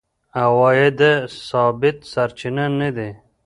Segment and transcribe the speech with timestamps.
[0.43, 1.11] عوایده
[1.49, 3.09] ثابت سرچینه نه دي.